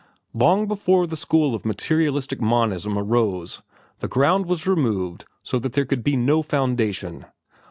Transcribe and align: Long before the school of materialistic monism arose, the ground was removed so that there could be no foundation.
Long 0.33 0.67
before 0.67 1.05
the 1.05 1.15
school 1.15 1.53
of 1.53 1.63
materialistic 1.63 2.41
monism 2.41 2.97
arose, 2.97 3.61
the 3.99 4.07
ground 4.07 4.47
was 4.47 4.65
removed 4.65 5.25
so 5.43 5.59
that 5.59 5.73
there 5.73 5.85
could 5.85 6.03
be 6.03 6.15
no 6.17 6.41
foundation. 6.41 7.25